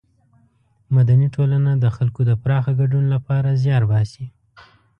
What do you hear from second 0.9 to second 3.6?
مدني ټولنه د خلکو د پراخه ګډون له پاره